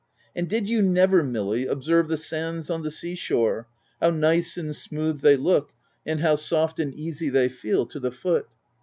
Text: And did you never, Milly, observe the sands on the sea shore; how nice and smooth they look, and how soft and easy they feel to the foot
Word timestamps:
And 0.35 0.49
did 0.49 0.67
you 0.67 0.81
never, 0.81 1.21
Milly, 1.21 1.67
observe 1.67 2.07
the 2.07 2.17
sands 2.17 2.71
on 2.71 2.81
the 2.81 2.89
sea 2.89 3.13
shore; 3.13 3.67
how 4.01 4.09
nice 4.09 4.57
and 4.57 4.75
smooth 4.75 5.21
they 5.21 5.35
look, 5.37 5.73
and 6.07 6.21
how 6.21 6.33
soft 6.33 6.79
and 6.79 6.91
easy 6.95 7.29
they 7.29 7.47
feel 7.49 7.85
to 7.85 7.99
the 7.99 8.09
foot 8.11 8.47